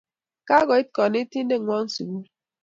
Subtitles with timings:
[0.47, 2.25] Kako it kanetinde ng'wong' sukul.